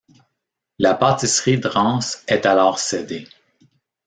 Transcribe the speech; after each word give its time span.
La 0.79 0.95
pâtisserie 0.95 1.59
Drans 1.59 1.99
est 2.27 2.47
alors 2.47 2.79
cédée. 2.79 3.27